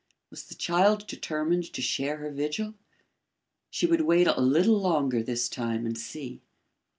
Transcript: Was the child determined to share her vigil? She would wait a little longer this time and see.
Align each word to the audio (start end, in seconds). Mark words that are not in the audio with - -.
Was 0.31 0.45
the 0.45 0.55
child 0.55 1.05
determined 1.05 1.71
to 1.73 1.79
share 1.79 2.17
her 2.17 2.31
vigil? 2.31 2.73
She 3.69 3.85
would 3.85 4.01
wait 4.01 4.25
a 4.25 4.41
little 4.41 4.79
longer 4.81 5.21
this 5.21 5.47
time 5.47 5.85
and 5.85 5.95
see. 5.95 6.41